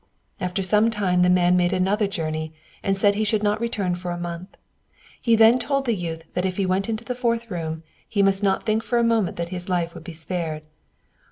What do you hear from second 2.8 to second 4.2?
and said he should not return for a